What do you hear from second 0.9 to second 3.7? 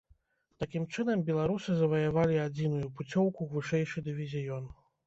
чынам беларусы заваявалі адзіную пуцёўку ў